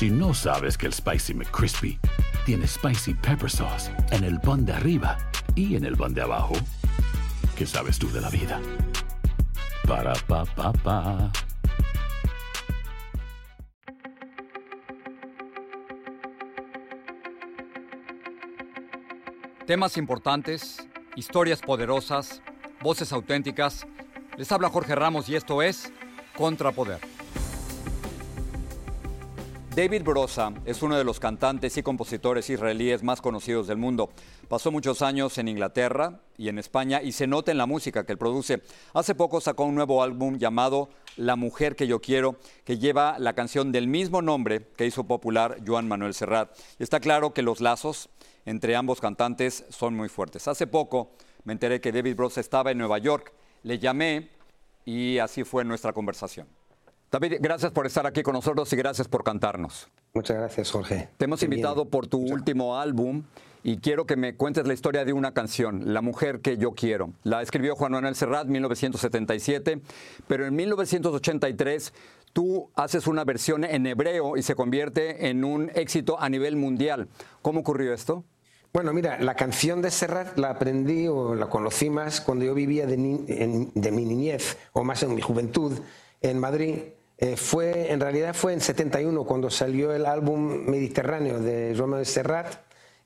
Si 0.00 0.08
no 0.08 0.32
sabes 0.32 0.78
que 0.78 0.86
el 0.86 0.94
Spicy 0.94 1.34
McCrispy 1.34 1.98
tiene 2.46 2.66
Spicy 2.66 3.12
Pepper 3.12 3.50
Sauce 3.50 3.90
en 4.12 4.24
el 4.24 4.40
pan 4.40 4.64
de 4.64 4.72
arriba 4.72 5.18
y 5.54 5.76
en 5.76 5.84
el 5.84 5.94
pan 5.94 6.14
de 6.14 6.22
abajo, 6.22 6.54
¿qué 7.54 7.66
sabes 7.66 7.98
tú 7.98 8.10
de 8.10 8.22
la 8.22 8.30
vida? 8.30 8.58
Para, 9.86 10.14
pa, 10.26 10.46
pa, 10.46 10.72
pa. 10.72 11.30
Temas 19.66 19.98
importantes, 19.98 20.78
historias 21.14 21.60
poderosas, 21.60 22.40
voces 22.80 23.12
auténticas. 23.12 23.86
Les 24.38 24.50
habla 24.50 24.70
Jorge 24.70 24.94
Ramos 24.94 25.28
y 25.28 25.36
esto 25.36 25.60
es 25.60 25.92
Contrapoder. 26.38 27.09
David 29.74 30.02
Brosa 30.02 30.52
es 30.64 30.82
uno 30.82 30.98
de 30.98 31.04
los 31.04 31.20
cantantes 31.20 31.76
y 31.76 31.84
compositores 31.84 32.50
israelíes 32.50 33.04
más 33.04 33.20
conocidos 33.20 33.68
del 33.68 33.76
mundo. 33.76 34.10
Pasó 34.48 34.72
muchos 34.72 35.00
años 35.00 35.38
en 35.38 35.46
Inglaterra 35.46 36.22
y 36.36 36.48
en 36.48 36.58
España 36.58 37.00
y 37.00 37.12
se 37.12 37.28
nota 37.28 37.52
en 37.52 37.58
la 37.58 37.66
música 37.66 38.04
que 38.04 38.10
él 38.10 38.18
produce. 38.18 38.62
Hace 38.94 39.14
poco 39.14 39.40
sacó 39.40 39.62
un 39.64 39.76
nuevo 39.76 40.02
álbum 40.02 40.38
llamado 40.38 40.90
La 41.16 41.36
mujer 41.36 41.76
que 41.76 41.86
yo 41.86 42.00
quiero, 42.00 42.36
que 42.64 42.78
lleva 42.78 43.16
la 43.20 43.34
canción 43.34 43.70
del 43.70 43.86
mismo 43.86 44.22
nombre 44.22 44.66
que 44.76 44.86
hizo 44.86 45.04
popular 45.04 45.58
Joan 45.64 45.86
Manuel 45.86 46.14
Serrat. 46.14 46.50
Y 46.80 46.82
está 46.82 46.98
claro 46.98 47.32
que 47.32 47.42
los 47.42 47.60
lazos 47.60 48.08
entre 48.46 48.74
ambos 48.74 49.00
cantantes 49.00 49.64
son 49.68 49.94
muy 49.94 50.08
fuertes. 50.08 50.48
Hace 50.48 50.66
poco 50.66 51.12
me 51.44 51.52
enteré 51.52 51.80
que 51.80 51.92
David 51.92 52.16
Brosa 52.16 52.40
estaba 52.40 52.72
en 52.72 52.78
Nueva 52.78 52.98
York. 52.98 53.32
Le 53.62 53.78
llamé 53.78 54.30
y 54.84 55.18
así 55.18 55.44
fue 55.44 55.64
nuestra 55.64 55.92
conversación. 55.92 56.48
David, 57.12 57.38
gracias 57.40 57.72
por 57.72 57.86
estar 57.86 58.06
aquí 58.06 58.22
con 58.22 58.34
nosotros 58.34 58.72
y 58.72 58.76
gracias 58.76 59.08
por 59.08 59.24
cantarnos. 59.24 59.88
Muchas 60.14 60.36
gracias, 60.36 60.70
Jorge. 60.70 61.08
Te 61.16 61.24
hemos 61.24 61.40
Qué 61.40 61.46
invitado 61.46 61.76
bien. 61.76 61.88
por 61.90 62.06
tu 62.06 62.18
último 62.18 62.78
álbum 62.78 63.24
y 63.64 63.78
quiero 63.78 64.06
que 64.06 64.16
me 64.16 64.36
cuentes 64.36 64.66
la 64.66 64.74
historia 64.74 65.04
de 65.04 65.12
una 65.12 65.32
canción, 65.34 65.92
La 65.92 66.02
mujer 66.02 66.40
que 66.40 66.56
yo 66.56 66.72
quiero. 66.72 67.10
La 67.24 67.42
escribió 67.42 67.74
Juan 67.74 67.92
Manuel 67.92 68.14
Serrat 68.14 68.46
en 68.46 68.52
1977, 68.52 69.80
pero 70.28 70.46
en 70.46 70.54
1983 70.54 71.92
tú 72.32 72.70
haces 72.76 73.06
una 73.08 73.24
versión 73.24 73.64
en 73.64 73.86
hebreo 73.86 74.36
y 74.36 74.42
se 74.42 74.54
convierte 74.54 75.28
en 75.28 75.44
un 75.44 75.70
éxito 75.74 76.20
a 76.20 76.28
nivel 76.28 76.54
mundial. 76.56 77.08
¿Cómo 77.42 77.60
ocurrió 77.60 77.92
esto? 77.92 78.24
Bueno, 78.72 78.92
mira, 78.92 79.18
la 79.18 79.34
canción 79.34 79.82
de 79.82 79.90
Serrat 79.90 80.38
la 80.38 80.50
aprendí 80.50 81.08
o 81.08 81.34
la 81.34 81.48
conocí 81.48 81.90
más 81.90 82.20
cuando 82.20 82.44
yo 82.44 82.54
vivía 82.54 82.86
de, 82.86 82.96
ni- 82.96 83.24
en- 83.26 83.72
de 83.74 83.90
mi 83.90 84.04
niñez 84.04 84.56
o 84.72 84.84
más 84.84 85.02
en 85.02 85.12
mi 85.12 85.20
juventud 85.20 85.76
en 86.22 86.38
Madrid. 86.38 86.76
Eh, 87.20 87.36
fue, 87.36 87.92
en 87.92 88.00
realidad 88.00 88.34
fue 88.34 88.54
en 88.54 88.62
71 88.62 89.24
cuando 89.24 89.50
salió 89.50 89.92
el 89.92 90.06
álbum 90.06 90.64
Mediterráneo 90.64 91.38
de 91.38 91.74
Manuel 91.78 92.06
Serrat 92.06 92.62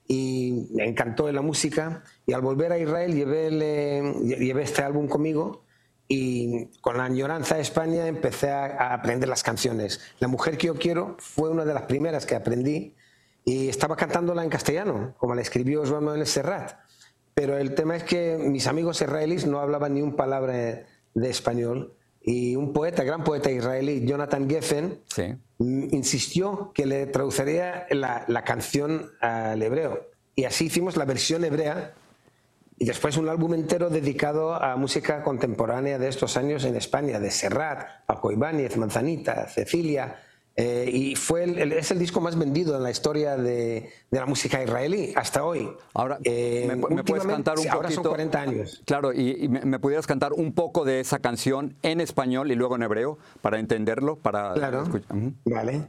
y 0.06 0.68
me 0.72 0.84
encantó 0.84 1.30
la 1.32 1.42
música 1.42 2.04
y 2.24 2.32
al 2.32 2.40
volver 2.40 2.70
a 2.70 2.78
Israel 2.78 3.12
eh, 3.20 4.14
llevé 4.24 4.62
este 4.62 4.82
álbum 4.82 5.08
conmigo 5.08 5.64
y 6.06 6.66
con 6.80 6.96
la 6.96 7.06
añoranza 7.06 7.56
de 7.56 7.62
España 7.62 8.06
empecé 8.06 8.50
a, 8.50 8.66
a 8.66 8.94
aprender 8.94 9.28
las 9.28 9.42
canciones. 9.42 10.00
La 10.20 10.28
mujer 10.28 10.58
que 10.58 10.68
yo 10.68 10.76
quiero 10.76 11.16
fue 11.18 11.50
una 11.50 11.64
de 11.64 11.74
las 11.74 11.82
primeras 11.82 12.24
que 12.24 12.36
aprendí 12.36 12.94
y 13.44 13.68
estaba 13.68 13.96
cantándola 13.96 14.44
en 14.44 14.50
castellano, 14.50 15.14
como 15.18 15.34
la 15.34 15.42
escribió 15.42 15.84
Joan 15.84 16.04
Manuel 16.04 16.26
Serrat. 16.28 16.78
Pero 17.34 17.58
el 17.58 17.74
tema 17.74 17.96
es 17.96 18.04
que 18.04 18.38
mis 18.38 18.68
amigos 18.68 19.00
israelíes 19.00 19.44
no 19.44 19.58
hablaban 19.58 19.94
ni 19.94 20.02
un 20.02 20.14
palabra 20.14 20.52
de 20.52 21.30
español 21.30 21.96
y 22.26 22.56
un 22.56 22.72
poeta, 22.72 23.04
gran 23.04 23.22
poeta 23.22 23.50
israelí, 23.50 24.04
Jonathan 24.06 24.48
Geffen, 24.48 25.00
Sí. 25.14 25.34
mm, 25.58 25.94
insistió 25.94 26.72
que 26.74 26.86
le 26.86 27.06
traduciría 27.06 27.86
la, 27.90 28.24
la 28.28 28.42
canción 28.44 29.10
al 29.20 29.62
hebreo. 29.62 30.08
Y 30.34 30.44
así 30.44 30.66
hicimos 30.66 30.96
la 30.96 31.04
versión 31.04 31.44
hebrea 31.44 31.92
y 32.78 32.86
después 32.86 33.16
un 33.18 33.28
álbum 33.28 33.54
entero 33.54 33.88
dedicado 33.90 34.54
a 34.54 34.74
música 34.76 35.22
contemporánea 35.22 35.98
de 35.98 36.08
estos 36.08 36.36
años 36.36 36.64
en 36.64 36.74
España, 36.76 37.20
de 37.20 37.30
Serrat, 37.30 38.04
Paco 38.06 38.32
Ibáñez, 38.32 38.76
Manzanita, 38.76 39.46
Cecilia. 39.48 40.16
Eh, 40.56 40.88
y 40.92 41.16
fue 41.16 41.44
el- 41.44 41.58
el- 41.58 41.72
es 41.72 41.90
el 41.90 41.98
disco 41.98 42.20
más 42.20 42.36
vendido 42.38 42.76
en 42.76 42.82
la 42.82 42.90
historia 42.90 43.36
de, 43.36 43.90
de 44.10 44.18
la 44.20 44.26
música 44.26 44.62
israelí 44.62 45.12
hasta 45.16 45.44
hoy. 45.44 45.68
Ahora, 45.94 46.18
Eh, 46.24 46.64
¿me, 46.68 46.76
me 46.94 47.02
puedes 47.04 47.26
cantar 47.26 47.56
un 47.56 47.62
sí, 47.64 47.68
poquito? 47.68 47.76
Ahora 47.76 47.90
son 47.90 48.04
40 48.04 48.40
años. 48.40 48.82
Claro, 48.86 49.12
y, 49.12 49.44
y 49.44 49.48
me, 49.48 49.60
me 49.62 49.78
pudieras 49.80 50.06
cantar 50.06 50.32
un 50.32 50.52
poco 50.52 50.84
de 50.84 51.00
esa 51.00 51.18
canción 51.18 51.74
en 51.82 52.00
español 52.00 52.52
y 52.52 52.54
luego 52.54 52.76
en 52.76 52.82
hebreo 52.84 53.18
para 53.42 53.58
entenderlo, 53.58 54.16
para 54.16 54.54
Claro. 54.54 54.84
escuch- 54.86 55.04
Ujú. 55.10 55.32
Vale. 55.46 55.82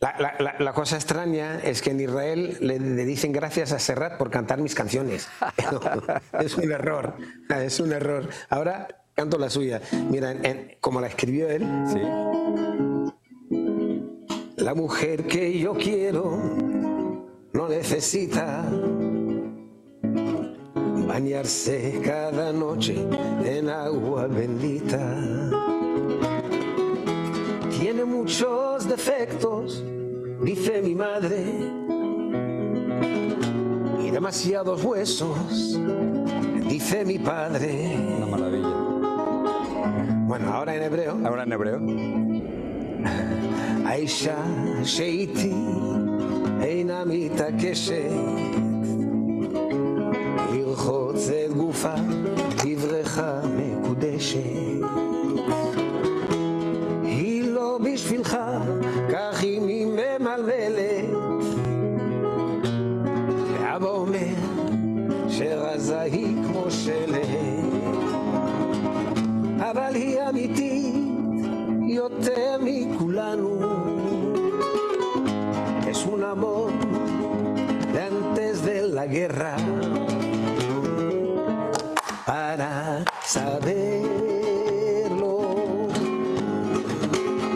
La, 0.00 0.16
la- 0.18 0.34
la- 0.40 0.56
la 0.58 0.72
cosa 0.72 0.96
extraña 0.96 1.60
es 1.60 1.80
que 1.80 1.90
en 1.92 2.00
Israel 2.00 2.58
le, 2.60 2.80
le 2.80 3.04
dicen 3.04 3.30
gracias 3.32 3.70
a 3.72 3.78
Serrat 3.78 4.18
por 4.18 4.30
cantar 4.30 4.60
mis 4.60 4.74
canciones. 4.74 5.28
es 6.40 6.56
un 6.56 6.70
error, 6.72 7.14
es 7.62 7.78
un 7.80 7.92
error. 7.92 8.28
Ahora 8.50 8.88
canto 9.14 9.38
la 9.38 9.48
suya. 9.48 9.80
Mira, 10.10 10.32
en- 10.32 10.44
en- 10.44 10.76
como 10.80 11.00
la 11.00 11.06
escribió 11.06 11.48
él, 11.48 11.62
Sí. 11.86 12.00
La 14.72 14.80
mujer 14.80 15.26
que 15.26 15.58
yo 15.58 15.74
quiero 15.74 16.38
no 17.52 17.68
necesita 17.68 18.64
bañarse 21.06 22.00
cada 22.02 22.54
noche 22.54 22.96
en 23.44 23.68
agua 23.68 24.28
bendita. 24.28 24.98
Tiene 27.78 28.06
muchos 28.06 28.88
defectos, 28.88 29.84
dice 30.42 30.80
mi 30.80 30.94
madre, 30.94 31.44
y 34.02 34.10
demasiados 34.10 34.82
huesos, 34.82 35.78
dice 36.66 37.04
mi 37.04 37.18
padre. 37.18 37.94
Una 38.16 38.26
maravilla. 38.26 38.68
Bueno, 40.26 40.50
ahora 40.50 40.74
en 40.74 40.82
hebreo. 40.82 41.20
Ahora 41.26 41.42
en 41.42 41.52
hebreo. 41.52 42.31
האישה 43.92 44.44
שאיתי 44.84 45.52
אינה 46.62 47.04
מתעקשת 47.06 48.10
לרחוץ 50.52 51.28
את 51.28 51.52
גופה 51.52 51.94
בברכה 52.64 53.40
מקודשת. 53.56 55.81
la 79.02 79.08
guerra 79.08 79.56
para 82.24 83.04
saberlo. 83.24 84.28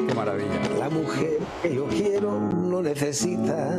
Qué 0.08 0.14
maravilla. 0.14 0.60
La 0.76 0.90
mujer 0.90 1.38
que 1.62 1.74
yo 1.76 1.86
quiero 1.86 2.40
no 2.40 2.82
necesita. 2.82 3.70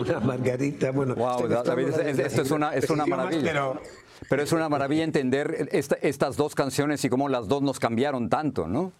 Una 0.00 0.20
margarita, 0.20 0.90
bueno. 0.92 1.14
Wow, 1.14 1.46
David, 1.46 1.88
es, 1.88 1.98
este, 1.98 2.10
este, 2.10 2.26
esto 2.26 2.42
es 2.42 2.50
una, 2.50 2.74
es 2.74 2.88
una 2.88 3.04
maravilla. 3.04 3.42
Pero, 3.52 3.82
pero 4.30 4.42
es 4.42 4.52
una 4.52 4.70
maravilla 4.70 5.04
entender 5.04 5.68
esta, 5.72 5.96
estas 5.96 6.36
dos 6.38 6.54
canciones 6.54 7.04
y 7.04 7.10
cómo 7.10 7.28
las 7.28 7.48
dos 7.48 7.60
nos 7.60 7.78
cambiaron 7.78 8.30
tanto, 8.30 8.66
¿no? 8.66 8.92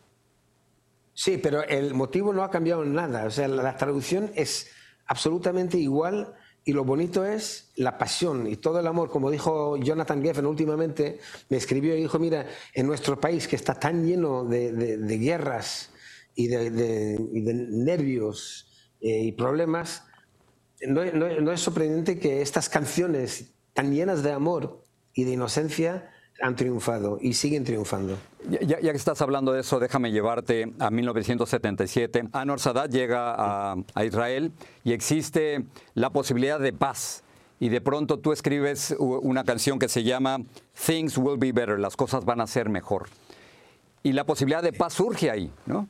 Sí, 1.22 1.38
pero 1.38 1.62
el 1.62 1.94
motivo 1.94 2.32
no 2.32 2.42
ha 2.42 2.50
cambiado 2.50 2.82
en 2.82 2.94
nada. 2.94 3.26
O 3.26 3.30
sea, 3.30 3.46
la, 3.46 3.76
traducción 3.76 4.32
es 4.34 4.66
absolutamente 5.06 5.78
igual 5.78 6.34
y 6.64 6.72
lo 6.72 6.84
bonito 6.84 7.24
es 7.24 7.70
la 7.76 7.96
pasión 7.96 8.48
y 8.48 8.56
todo 8.56 8.80
el 8.80 8.88
amor. 8.88 9.08
Como 9.08 9.30
dijo 9.30 9.76
Jonathan 9.76 10.20
Geffen 10.20 10.46
últimamente, 10.46 11.20
me 11.48 11.58
escribió 11.58 11.96
y 11.96 12.00
dijo, 12.00 12.18
mira, 12.18 12.48
en 12.74 12.88
nuestro 12.88 13.20
país 13.20 13.46
que 13.46 13.54
está 13.54 13.74
tan 13.74 14.04
lleno 14.04 14.44
de, 14.44 15.16
guerras 15.20 15.90
y 16.34 16.48
de, 16.48 17.20
nervios 17.70 18.66
eh, 19.00 19.22
y 19.22 19.30
problemas, 19.30 20.02
no 20.88 21.52
es 21.52 21.60
sorprendente 21.60 22.18
que 22.18 22.42
estas 22.42 22.68
canciones 22.68 23.54
tan 23.74 23.94
llenas 23.94 24.24
de 24.24 24.32
amor 24.32 24.84
y 25.14 25.22
de 25.22 25.34
inocencia 25.34 26.11
han 26.42 26.56
triunfado 26.56 27.18
y 27.20 27.34
siguen 27.34 27.64
triunfando. 27.64 28.18
Ya, 28.60 28.78
que 28.80 28.90
estás 28.90 29.22
hablando 29.22 29.52
de 29.52 29.60
eso, 29.60 29.78
déjame 29.78 30.10
llevarte 30.10 30.72
a 30.80 30.90
1977. 30.90 32.28
Anwar 32.32 32.58
Sadat 32.58 32.90
llega 32.90 33.34
a, 33.36 33.76
a 33.94 34.04
Israel 34.04 34.52
y 34.82 34.92
existe 34.92 35.64
la 35.94 36.10
posibilidad 36.10 36.58
de 36.58 36.72
paz. 36.72 37.22
Y 37.60 37.68
de 37.68 37.80
pronto 37.80 38.18
tú 38.18 38.32
escribes 38.32 38.94
una 38.98 39.44
canción 39.44 39.78
que 39.78 39.88
se 39.88 40.02
llama 40.02 40.38
Things 40.84 41.16
Will 41.16 41.38
Be 41.38 41.52
Better, 41.52 41.78
las 41.78 41.94
cosas 41.94 42.24
van 42.24 42.40
a 42.40 42.48
ser 42.48 42.68
mejor. 42.68 43.08
Y 44.02 44.12
la 44.12 44.24
posibilidad 44.24 44.64
de 44.64 44.72
paz 44.72 44.94
surge 44.94 45.30
ahí, 45.30 45.52
¿no? 45.66 45.88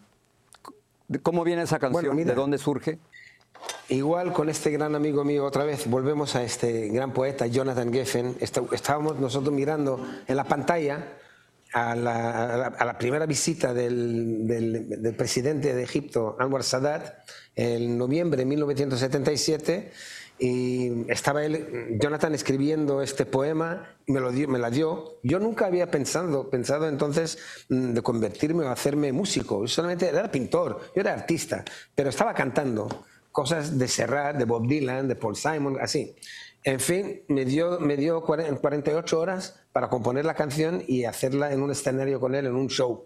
¿Cómo 1.22 1.44
viene 1.44 1.62
esa 1.62 1.78
canción? 1.78 2.14
¿De 2.16 2.34
dónde 2.34 2.58
surge? 2.58 2.98
Igual 3.92 4.32
con 4.32 4.48
este 4.48 4.70
gran 4.70 4.94
amigo 4.94 5.22
mío, 5.22 5.44
otra 5.44 5.64
vez 5.64 5.86
volvemos 5.86 6.34
a 6.34 6.42
este 6.42 6.88
gran 6.88 7.12
poeta, 7.12 7.46
Jonathan 7.46 7.92
Geffen. 7.92 8.38
Estábamos 8.40 9.20
nosotros 9.20 9.52
mirando 9.52 10.02
en 10.26 10.34
la 10.34 10.44
pantalla 10.44 11.18
a 11.74 11.94
la, 11.94 12.96
primera 12.98 13.26
visita 13.26 13.74
del, 13.74 14.46
del, 14.46 15.14
presidente 15.14 15.74
de 15.74 15.82
Egipto, 15.82 16.36
Anwar 16.38 16.62
Sadat, 16.62 17.18
en 17.54 17.98
noviembre 17.98 18.38
de 18.38 18.46
1977 18.46 19.92
y 20.38 21.10
estaba 21.12 21.44
él, 21.44 21.98
Jonathan 22.00 22.34
escribiendo 22.34 23.02
este 23.02 23.26
poema 23.26 23.94
y 24.06 24.12
me, 24.12 24.20
lo 24.20 24.32
dio, 24.32 24.48
me 24.48 24.58
la 24.58 24.70
dio. 24.70 25.18
Yo 25.22 25.38
nunca 25.38 25.66
había 25.66 25.90
pensado, 25.90 26.48
pensado 26.48 26.88
entonces 26.88 27.38
mm, 27.68 27.92
de 27.92 28.00
convertirme 28.00 28.64
o 28.64 28.70
hacerme 28.70 29.12
músico. 29.12 29.68
Solamente 29.68 30.08
era 30.08 30.30
pintor, 30.30 30.80
yo 30.96 31.02
era 31.02 31.12
artista, 31.12 31.62
pero 31.94 32.08
estaba 32.08 32.32
cantando 32.32 32.88
cosas 33.32 33.78
de 33.78 33.88
Serrat, 33.88 34.36
de 34.36 34.44
Bob 34.44 34.68
Dylan, 34.68 35.08
de 35.08 35.16
Paul 35.16 35.36
Simon, 35.36 35.78
así. 35.80 36.14
En 36.64 36.78
fin, 36.78 37.22
me 37.28 37.44
dio, 37.44 37.80
me 37.80 37.96
dio 37.96 38.22
48 38.22 39.18
horas 39.18 39.60
para 39.72 39.88
componer 39.88 40.24
la 40.24 40.34
canción 40.34 40.84
y 40.86 41.04
hacerla 41.04 41.52
en 41.52 41.62
un 41.62 41.72
escenario 41.72 42.20
con 42.20 42.34
él, 42.34 42.46
en 42.46 42.54
un 42.54 42.68
show. 42.68 43.04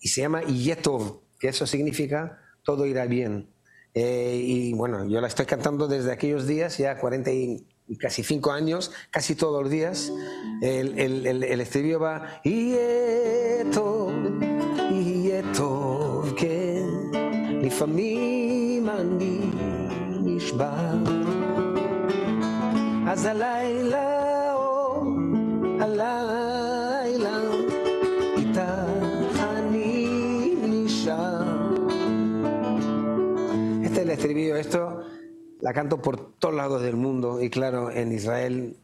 Y 0.00 0.08
se 0.08 0.22
llama 0.22 0.42
Yetov, 0.42 1.20
que 1.38 1.48
eso 1.48 1.66
significa 1.66 2.40
todo 2.62 2.86
irá 2.86 3.04
bien. 3.04 3.50
Eh, 3.92 4.40
y 4.42 4.72
bueno, 4.72 5.06
yo 5.06 5.20
la 5.20 5.28
estoy 5.28 5.46
cantando 5.46 5.86
desde 5.86 6.12
aquellos 6.12 6.46
días, 6.46 6.78
ya 6.78 6.98
40 6.98 7.30
y 7.30 7.66
casi 7.98 8.22
5 8.22 8.50
años, 8.50 8.90
casi 9.10 9.34
todos 9.34 9.62
los 9.62 9.70
días. 9.70 10.10
El, 10.62 10.98
el, 10.98 11.60
estribillo 11.60 12.00
va, 12.00 12.40
y 12.42 12.74
mi 17.64 17.70
familia 17.70 18.94
ni 19.02 19.48
Azalaila, 23.06 24.54
oh, 24.56 25.04
estribillo, 34.12 34.56
esto 34.56 35.00
la 35.60 35.72
canto 35.72 36.02
por 36.02 36.36
todos 36.38 36.54
lados 36.54 36.82
del 36.82 36.96
mundo 36.96 37.42
y 37.42 37.48
claro, 37.48 37.90
en 37.90 38.12
Israel 38.12 38.76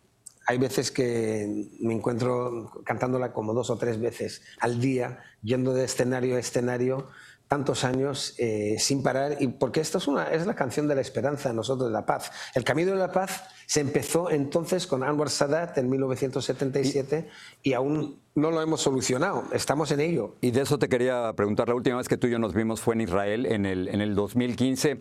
hay 0.46 0.58
veces 0.58 0.90
que 0.90 1.68
me 1.80 1.94
encuentro 1.94 2.72
cantándola 2.84 3.32
como 3.32 3.52
dos 3.52 3.68
o 3.70 3.76
tres 3.76 4.00
veces 4.00 4.42
al 4.58 4.80
día, 4.80 5.22
yendo 5.42 5.74
de 5.74 5.84
escenario 5.84 6.36
a 6.36 6.40
escenario, 6.40 7.08
tantos 7.50 7.82
años 7.82 8.36
eh, 8.38 8.76
sin 8.78 9.02
parar, 9.02 9.38
y 9.40 9.48
porque 9.48 9.80
esto 9.80 9.98
es, 9.98 10.06
una, 10.06 10.28
es 10.28 10.46
la 10.46 10.54
canción 10.54 10.86
de 10.86 10.94
la 10.94 11.00
esperanza, 11.00 11.52
nosotros 11.52 11.88
de 11.88 11.92
la 11.92 12.06
paz. 12.06 12.30
El 12.54 12.62
camino 12.62 12.92
de 12.92 12.98
la 12.98 13.10
paz 13.10 13.42
se 13.66 13.80
empezó 13.80 14.30
entonces 14.30 14.86
con 14.86 15.02
Anwar 15.02 15.30
Sadat 15.30 15.76
en 15.76 15.90
1977 15.90 17.28
y, 17.64 17.70
y 17.70 17.72
aún 17.72 18.20
no 18.36 18.52
lo 18.52 18.62
hemos 18.62 18.82
solucionado, 18.82 19.42
estamos 19.52 19.90
en 19.90 19.98
ello. 19.98 20.36
Y 20.40 20.52
de 20.52 20.60
eso 20.60 20.78
te 20.78 20.88
quería 20.88 21.32
preguntar, 21.32 21.66
la 21.66 21.74
última 21.74 21.96
vez 21.96 22.06
que 22.06 22.16
tú 22.16 22.28
y 22.28 22.30
yo 22.30 22.38
nos 22.38 22.54
vimos 22.54 22.80
fue 22.80 22.94
en 22.94 23.00
Israel 23.00 23.44
en 23.46 23.66
el, 23.66 23.88
en 23.88 24.00
el 24.00 24.14
2015. 24.14 25.00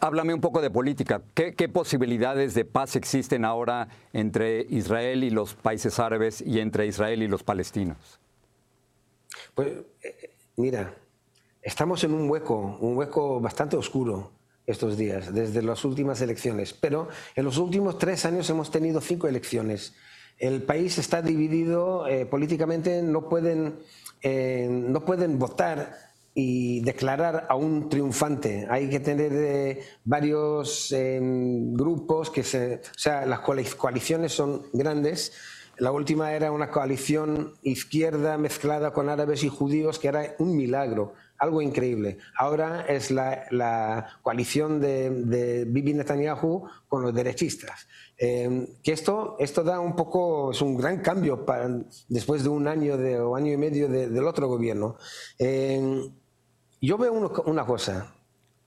Háblame 0.00 0.34
un 0.34 0.40
poco 0.40 0.60
de 0.60 0.70
política. 0.70 1.22
¿Qué, 1.34 1.54
¿Qué, 1.54 1.68
posibilidades 1.68 2.54
de 2.54 2.64
paz 2.64 2.96
existen 2.96 3.44
ahora 3.44 3.86
entre 4.12 4.66
Israel 4.68 5.22
y 5.22 5.30
los 5.30 5.54
países 5.54 6.00
árabes 6.00 6.40
y 6.40 6.58
entre 6.58 6.88
Israel 6.88 7.22
y 7.22 7.28
los 7.28 7.44
palestinos? 7.44 8.18
Pues 9.54 9.68
eh, 10.02 10.34
mira, 10.56 10.92
estamos 11.62 12.04
en 12.04 12.14
un 12.14 12.28
hueco, 12.30 12.78
un 12.80 12.96
hueco 12.96 13.40
bastante 13.40 13.76
oscuro 13.76 14.32
estos 14.66 14.96
días, 14.96 15.34
desde 15.34 15.62
las 15.62 15.84
últimas 15.84 16.20
elecciones. 16.20 16.72
Pero 16.72 17.08
en 17.34 17.44
los 17.44 17.58
últimos 17.58 17.98
tres 17.98 18.24
años 18.24 18.48
hemos 18.50 18.70
tenido 18.70 19.00
cinco 19.00 19.26
elecciones. 19.28 19.94
El 20.38 20.62
país 20.62 20.96
está 20.98 21.20
dividido 21.22 22.06
eh, 22.06 22.24
políticamente, 22.24 23.02
no 23.02 23.28
pueden, 23.28 23.78
eh, 24.22 24.68
no 24.70 25.04
pueden 25.04 25.38
votar 25.38 25.98
y 26.32 26.80
declarar 26.80 27.46
a 27.50 27.56
un 27.56 27.88
triunfante. 27.88 28.66
Hay 28.70 28.88
que 28.88 29.00
tener 29.00 29.32
eh, 29.34 29.82
varios 30.04 30.94
grupos 31.72 32.30
que 32.30 32.42
se, 32.42 32.76
o 32.76 32.98
sea, 32.98 33.26
las 33.26 33.40
coaliciones 33.40 34.32
son 34.32 34.62
grandes. 34.72 35.32
La 35.76 35.92
última 35.92 36.32
era 36.32 36.52
una 36.52 36.70
coalición 36.70 37.54
izquierda 37.62 38.38
mezclada 38.38 38.92
con 38.92 39.08
árabes 39.08 39.42
y 39.44 39.48
judíos 39.48 39.98
que 39.98 40.08
era 40.08 40.34
un 40.38 40.56
milagro 40.56 41.14
algo 41.40 41.62
increíble. 41.62 42.18
Ahora 42.36 42.84
es 42.86 43.10
la, 43.10 44.18
coalición 44.22 44.78
de, 44.80 45.64
Bibi 45.66 45.94
Netanyahu 45.94 46.68
con 46.86 47.02
los 47.02 47.14
derechistas. 47.14 47.88
Em, 48.16 48.66
que 48.82 48.92
esto, 48.92 49.36
esto 49.38 49.64
da 49.64 49.80
un 49.80 49.96
poco, 49.96 50.50
es 50.52 50.60
un 50.60 50.76
gran 50.76 51.00
cambio 51.00 51.46
para, 51.46 51.68
después 52.08 52.42
de 52.42 52.50
un 52.50 52.68
año 52.68 52.98
de, 52.98 53.18
o 53.18 53.34
año 53.34 53.52
y 53.52 53.56
medio 53.56 53.88
del 53.88 54.26
otro 54.26 54.46
gobierno. 54.46 54.96
Em, 55.38 56.12
yo 56.82 56.98
veo 56.98 57.12
una 57.46 57.64
cosa, 57.64 58.14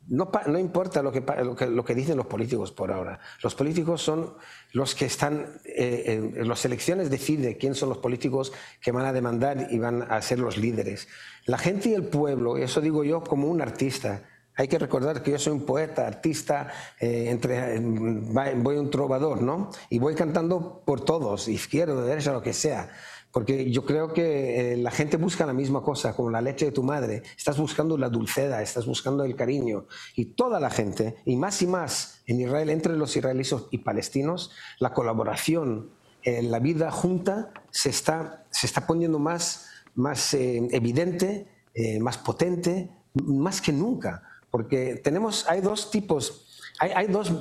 no, 0.08 0.30
no, 0.48 0.60
importa 0.60 1.02
lo 1.02 1.12
que, 1.12 1.24
lo 1.70 1.86
que, 1.86 1.96
dicen 1.96 2.18
los 2.18 2.26
políticos 2.26 2.72
por 2.72 2.92
ahora. 2.92 3.20
Los 3.42 3.56
políticos 3.56 4.02
son 4.02 4.34
los 4.72 4.96
que 4.96 5.06
están, 5.06 5.62
eh, 5.66 6.32
en 6.36 6.48
las 6.48 6.66
elecciones 6.66 7.10
decide 7.10 7.58
quién 7.58 7.74
son 7.76 7.90
los 7.90 8.00
políticos 8.00 8.52
que 8.82 8.92
van 8.92 9.06
a 9.06 9.14
demandar 9.14 9.68
y 9.72 9.80
van 9.80 10.02
a 10.02 10.22
ser 10.22 10.40
los 10.40 10.58
líderes. 10.58 11.08
La 11.46 11.58
gente 11.58 11.90
y 11.90 11.94
el 11.94 12.04
pueblo, 12.04 12.58
eso 12.58 12.82
digo 12.82 13.04
yo 13.04 13.24
como 13.24 13.48
un 13.48 13.62
artista, 13.62 14.24
hay 14.56 14.68
que 14.68 14.78
recordar 14.78 15.24
que 15.24 15.32
yo 15.32 15.40
soy 15.40 15.54
un 15.54 15.66
poeta, 15.66 16.06
artista, 16.06 16.72
eh, 17.00 17.30
entre, 17.30 17.80
voy 17.80 18.78
un 18.78 18.92
trovador, 18.92 19.42
¿no? 19.42 19.72
Y 19.90 19.98
voy 19.98 20.14
cantando 20.14 20.84
por 20.86 21.02
todos, 21.02 21.48
izquierda, 21.48 22.04
derecha, 22.04 22.32
lo 22.32 22.44
que 22.44 22.54
sea. 22.54 22.92
Porque 23.34 23.72
yo 23.72 23.84
creo 23.84 24.14
que 24.14 24.74
eh, 24.74 24.78
la 24.78 24.92
gente 24.92 25.18
busca 25.18 25.44
la 25.48 25.54
misma 25.54 25.82
cosa, 25.82 26.16
como 26.16 26.30
la 26.30 26.40
leche 26.40 26.66
de 26.66 26.72
tu 26.72 26.84
madre. 26.84 27.24
Estás 27.36 27.58
buscando 27.58 27.98
la 27.98 28.08
dulceda, 28.08 28.62
estás 28.62 28.86
buscando 28.86 29.24
el 29.24 29.36
cariño. 29.36 29.88
Y 30.16 30.26
toda 30.26 30.60
la 30.60 30.70
gente, 30.70 31.16
y 31.26 31.36
más 31.36 31.60
y 31.64 31.68
más 31.68 32.22
en 32.28 32.42
Israel, 32.42 32.70
entre 32.70 32.96
los 32.96 33.18
israelíes 33.18 33.56
y 33.72 33.80
palestinos, 33.80 34.52
la 34.78 34.94
colaboración, 34.94 35.90
en 36.22 36.52
la 36.52 36.60
vida 36.60 36.92
junta 36.92 37.52
se 37.72 37.90
está, 37.90 38.46
se 38.52 38.68
está 38.68 38.86
poniendo 38.86 39.18
más, 39.18 39.66
más 39.96 40.36
eh, 40.36 40.68
evidente, 40.72 41.48
eh, 41.74 42.00
más 42.00 42.20
potente, 42.20 42.92
más 43.16 43.62
que 43.62 43.74
nunca. 43.74 44.22
Porque 44.52 45.02
tenemos, 45.04 45.50
hay 45.50 45.62
dos 45.62 45.90
tipos 45.90 46.53
hay, 46.80 47.08
dos 47.08 47.32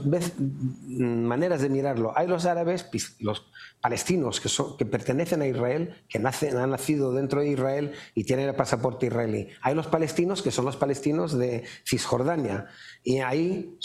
maneras 0.87 1.62
de 1.62 1.69
mirarlo. 1.69 2.12
Hay 2.17 2.27
los 2.27 2.45
árabes, 2.45 2.87
los 3.19 3.47
palestinos 3.81 4.41
que, 4.41 4.49
que 4.79 4.85
pertenecen 4.85 5.43
a 5.43 5.47
Israel, 5.47 5.95
que 6.09 6.19
nacen, 6.19 6.57
han 6.57 6.71
nacido 6.71 7.12
dentro 7.12 7.41
de 7.41 7.49
Israel 7.49 7.93
y 8.15 8.25
tienen 8.25 8.49
el 8.49 8.55
pasaporte 8.55 9.07
israelí. 9.07 9.49
Hay 9.62 9.75
los 9.75 9.87
palestinos 9.87 10.43
que 10.43 10.51
son 10.51 10.65
los 10.65 10.77
palestinos 10.77 11.37
de 11.37 11.65
Cisjordania. 11.85 12.67
Y 13.03 13.19
ahí 13.19 13.77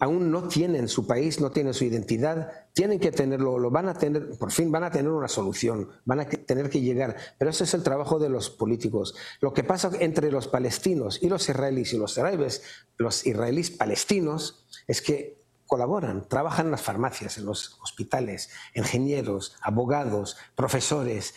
aún 0.00 0.30
no 0.30 0.48
tienen 0.48 0.88
su 0.88 1.06
país, 1.06 1.40
no 1.40 1.50
tienen 1.50 1.72
su 1.72 1.84
identidad, 1.84 2.66
tienen 2.72 2.98
que 2.98 3.12
tenerlo, 3.12 3.58
lo 3.58 3.70
van 3.70 3.88
a 3.88 3.94
tener, 3.94 4.36
por 4.38 4.50
fin 4.50 4.72
van 4.72 4.84
a 4.84 4.90
tener 4.90 5.10
una 5.10 5.28
solución, 5.28 5.88
van 6.04 6.20
a 6.20 6.28
tener 6.28 6.68
que 6.68 6.80
llegar. 6.80 7.16
Pero 7.38 7.50
ese 7.50 7.64
es 7.64 7.74
el 7.74 7.82
trabajo 7.82 8.18
de 8.18 8.28
los 8.28 8.50
políticos. 8.50 9.14
Lo 9.40 9.52
que 9.52 9.64
pasa 9.64 9.90
entre 10.00 10.32
los 10.32 10.48
palestinos 10.48 11.22
y 11.22 11.28
los 11.28 11.48
israelíes 11.48 11.92
y 11.92 11.98
los 11.98 12.18
árabes, 12.18 12.62
los 12.96 13.26
israelíes 13.26 13.70
palestinos, 13.70 14.66
es 14.88 15.00
que 15.02 15.38
colaboran, 15.66 16.28
trabajan 16.28 16.66
en 16.66 16.72
las 16.72 16.82
farmacias, 16.82 17.38
en 17.38 17.46
los 17.46 17.78
hospitales, 17.80 18.50
ingenieros, 18.74 19.56
abogados, 19.62 20.36
profesores. 20.54 21.34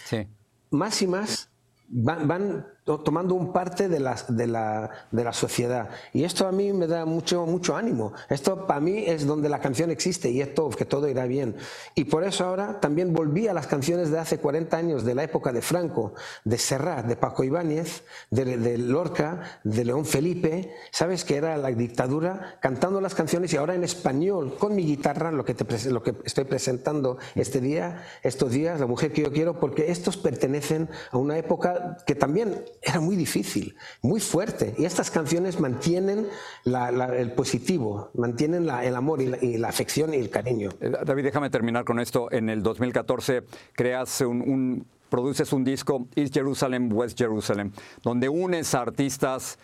Más 0.71 1.01
y 1.01 1.07
más 1.07 1.49
van 1.89 2.67
tomando 2.97 3.35
un 3.35 3.53
parte 3.53 3.87
de 3.87 3.99
la, 3.99 4.17
de, 4.27 4.47
la, 4.47 4.89
de 5.11 5.23
la, 5.23 5.33
sociedad. 5.33 5.89
Y 6.11 6.23
esto 6.23 6.47
a 6.47 6.51
mí 6.51 6.73
me 6.73 6.87
da 6.87 7.05
mucho, 7.05 7.45
mucho 7.45 7.75
ánimo. 7.75 8.13
Esto 8.29 8.65
para 8.65 8.79
mí 8.79 9.03
es 9.05 9.27
donde 9.27 9.47
la 9.47 9.59
canción 9.59 9.91
existe 9.91 10.29
y 10.31 10.41
es 10.41 10.53
todo, 10.55 10.69
que 10.71 10.85
todo 10.85 11.07
irá 11.07 11.25
bien. 11.25 11.55
Y 11.95 12.05
por 12.05 12.23
eso 12.23 12.45
ahora 12.45 12.79
también 12.79 13.13
volví 13.13 13.47
a 13.47 13.53
las 13.53 13.67
canciones 13.67 14.09
de 14.09 14.19
hace 14.19 14.39
40 14.39 14.75
años, 14.75 15.05
de 15.05 15.15
la 15.15 15.23
época 15.23 15.51
de 15.51 15.61
Franco, 15.61 16.13
de 16.43 16.57
Serrat, 16.57 17.05
de 17.05 17.15
Paco 17.15 17.43
Ibáñez, 17.43 18.03
de, 18.31 18.77
Lorca, 18.77 19.59
de 19.63 19.85
León 19.85 20.05
Felipe, 20.05 20.73
¿sabes? 20.91 21.23
Que 21.23 21.37
era 21.37 21.57
la 21.57 21.69
dictadura, 21.69 22.57
cantando 22.59 23.01
las 23.01 23.15
canciones 23.15 23.53
y 23.53 23.57
ahora 23.57 23.75
en 23.75 23.83
español, 23.83 24.55
con 24.57 24.75
mi 24.75 24.83
guitarra, 24.83 25.31
lo 25.31 25.45
que, 25.45 25.53
te, 25.53 25.91
lo 25.91 26.01
que 26.01 26.15
estoy 26.25 26.45
presentando 26.45 27.17
este 27.35 27.61
día, 27.61 28.03
estos 28.23 28.51
días, 28.51 28.79
La 28.79 28.87
mujer 28.87 29.11
que 29.11 29.21
yo 29.21 29.31
quiero, 29.31 29.59
porque 29.59 29.91
estos 29.91 30.17
pertenecen 30.17 30.89
a 31.11 31.17
una 31.17 31.37
época 31.37 31.97
que 32.05 32.15
también 32.15 32.63
era 32.81 32.99
muy 32.99 33.15
difícil, 33.15 33.75
muy 34.01 34.19
fuerte. 34.19 34.73
Y 34.77 34.85
estas 34.85 35.11
canciones 35.11 35.59
mantienen 35.59 36.27
el 36.65 37.31
positivo, 37.33 38.09
mantienen 38.13 38.69
el 38.69 38.95
amor 38.95 39.21
y 39.21 39.57
la, 39.57 39.67
afección 39.67 40.13
y 40.13 40.17
el 40.17 40.29
cariño. 40.29 40.69
Eh, 40.79 40.91
David, 41.05 41.23
déjame 41.23 41.49
terminar 41.49 41.83
con 41.85 41.99
esto. 41.99 42.31
En 42.31 42.49
el 42.49 42.63
2014 42.63 43.43
creas 43.73 44.21
un, 44.21 44.85
produces 45.09 45.51
un 45.53 45.63
disco, 45.63 46.07
East 46.15 46.33
Jerusalem, 46.33 46.91
West 46.93 47.17
Jerusalem, 47.17 47.71
donde 48.03 48.29
unes 48.29 48.73
a 48.75 48.81
artistas 48.81 49.57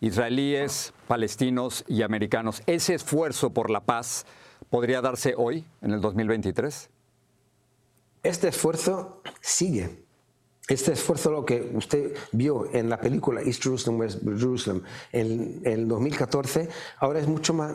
israelíes, 0.00 0.92
palestinos 1.06 1.84
y 1.88 2.02
americanos. 2.02 2.62
¿Ese 2.66 2.94
esfuerzo 2.94 3.50
por 3.50 3.70
la 3.70 3.80
paz 3.80 4.26
podría 4.70 5.00
darse 5.00 5.34
hoy, 5.36 5.64
en 5.80 5.92
el 5.92 6.00
2023? 6.00 6.90
Este 8.22 8.48
esfuerzo 8.48 9.22
sigue. 9.40 10.07
Este 10.68 10.92
esfuerzo, 10.92 11.30
lo 11.30 11.46
que 11.46 11.72
usted 11.74 12.14
vio 12.32 12.68
en 12.74 12.90
la 12.90 13.00
película 13.00 13.40
East 13.40 13.62
Jerusalem, 13.62 14.00
West 14.00 14.20
Jerusalem, 14.22 14.82
en 15.12 15.62
el 15.64 15.88
2014, 15.88 16.68
ahora 16.98 17.20
es 17.20 17.26
mucho 17.26 17.54
más, 17.54 17.74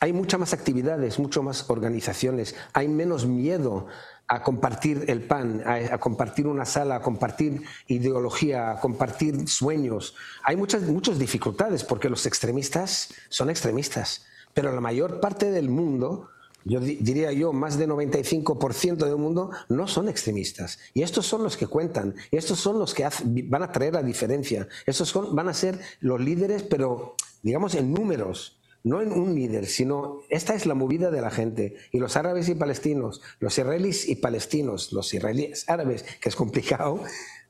hay 0.00 0.12
muchas 0.14 0.40
más 0.40 0.54
actividades, 0.54 1.18
muchas 1.18 1.44
más 1.44 1.68
organizaciones, 1.68 2.54
hay 2.72 2.88
menos 2.88 3.26
miedo 3.26 3.88
a 4.26 4.42
compartir 4.42 5.04
el 5.08 5.22
pan, 5.22 5.62
a, 5.66 5.98
compartir 5.98 6.46
una 6.46 6.64
sala, 6.64 6.96
a 6.96 7.02
compartir 7.02 7.64
ideología, 7.88 8.70
a 8.70 8.80
compartir 8.80 9.46
sueños. 9.46 10.14
Hay 10.44 10.56
muchas, 10.56 10.82
muchas 10.84 11.18
dificultades 11.18 11.84
porque 11.84 12.08
los 12.08 12.24
extremistas 12.24 13.12
son 13.28 13.50
extremistas, 13.50 14.24
pero 14.54 14.72
la 14.72 14.80
mayor 14.80 15.20
parte 15.20 15.50
del 15.50 15.68
mundo, 15.68 16.30
yo 16.64 16.80
diría 16.80 17.32
yo, 17.32 17.52
más 17.52 17.78
del 17.78 17.90
95% 17.90 18.96
del 18.96 19.16
mundo 19.16 19.50
no 19.68 19.88
son 19.88 20.08
extremistas. 20.08 20.78
Y 20.94 21.02
estos 21.02 21.26
son 21.26 21.42
los 21.42 21.56
que 21.56 21.66
cuentan, 21.66 22.14
y 22.30 22.36
estos 22.36 22.58
son 22.58 22.78
los 22.78 22.94
que 22.94 23.08
van 23.46 23.62
a 23.62 23.72
traer 23.72 23.94
la 23.94 24.02
diferencia. 24.02 24.68
Estos 24.86 25.08
son, 25.08 25.34
van 25.34 25.48
a 25.48 25.54
ser 25.54 25.80
los 26.00 26.20
líderes, 26.20 26.62
pero 26.62 27.14
digamos 27.42 27.74
en 27.74 27.92
números 27.92 28.56
no 28.82 29.02
en 29.02 29.12
un 29.12 29.34
líder, 29.34 29.66
sino 29.66 30.20
esta 30.30 30.54
es 30.54 30.64
la 30.64 30.74
movida 30.74 31.10
de 31.10 31.20
la 31.20 31.30
gente. 31.30 31.76
Y 31.92 31.98
los 31.98 32.16
árabes 32.16 32.48
y 32.48 32.54
palestinos, 32.54 33.20
los 33.38 33.58
israelíes 33.58 34.08
y 34.08 34.16
palestinos, 34.16 34.92
los 34.92 35.12
israelíes 35.12 35.68
árabes, 35.68 36.04
que 36.20 36.30
es 36.30 36.36
complicado, 36.36 37.02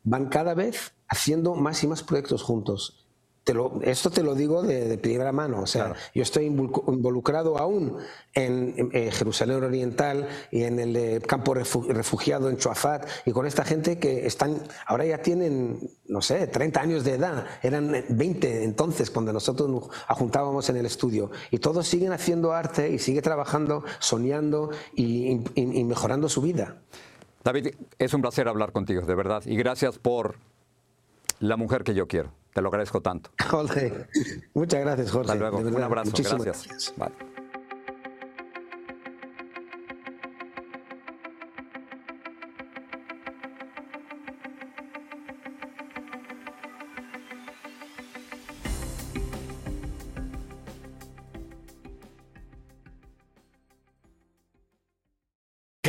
van 0.02 0.28
cada 0.28 0.54
vez 0.54 0.92
haciendo 1.06 1.54
más 1.54 1.84
y 1.84 1.86
más 1.86 2.02
proyectos 2.02 2.42
juntos 2.42 3.06
esto 3.82 4.10
te 4.10 4.22
lo 4.22 4.34
digo 4.34 4.62
de, 4.62 4.98
primera 4.98 5.32
mano. 5.32 5.60
O 5.60 5.66
sea, 5.66 5.94
yo 6.14 6.22
estoy 6.22 6.46
involucrado 6.46 7.58
aún 7.58 7.96
en, 8.34 8.90
eh, 8.92 9.10
Jerusalén 9.12 9.62
Oriental 9.62 10.28
y 10.50 10.64
en 10.64 10.78
el 10.78 10.96
eh, 10.96 11.20
campo 11.26 11.54
refugiado 11.54 12.48
en 12.50 12.56
Chuafat 12.56 13.06
y 13.26 13.32
con 13.32 13.46
esta 13.46 13.64
gente 13.64 13.98
que 13.98 14.26
están, 14.26 14.62
ahora 14.86 15.04
ya 15.04 15.18
tienen, 15.18 15.90
no 16.06 16.22
sé, 16.22 16.46
30 16.46 16.80
años 16.80 17.04
de 17.04 17.14
edad. 17.14 17.46
Eran 17.62 18.04
20 18.08 18.64
entonces 18.64 19.10
cuando 19.10 19.32
nosotros 19.32 19.68
nos 19.68 19.88
juntábamos 20.16 20.68
en 20.70 20.76
el 20.76 20.86
estudio. 20.86 21.30
Y 21.50 21.58
todos 21.58 21.86
siguen 21.86 22.12
haciendo 22.12 22.52
arte 22.52 22.90
y 22.90 22.98
siguen 22.98 23.22
trabajando, 23.22 23.84
soñando 23.98 24.70
y 24.94 25.40
mejorando 25.84 26.28
su 26.28 26.42
vida. 26.42 26.76
David, 27.42 27.68
es 27.98 28.12
un 28.12 28.20
placer 28.20 28.48
hablar 28.48 28.72
contigo, 28.72 29.02
de 29.02 29.14
verdad. 29.14 29.42
Y 29.46 29.56
gracias 29.56 29.98
por 29.98 30.36
la 31.38 31.56
mujer 31.56 31.84
que 31.84 31.94
yo 31.94 32.06
quiero. 32.06 32.32
Te 32.52 32.60
lo 32.62 32.68
agradezco 32.68 33.00
tanto. 33.00 33.30
Jorge, 33.50 34.06
muchas 34.54 34.80
gracias, 34.80 35.10
Jorge. 35.10 35.32
Hasta 35.32 35.50
luego. 35.50 35.58
Un 35.58 35.82
abrazo. 35.82 36.12
Gracias. 36.16 36.94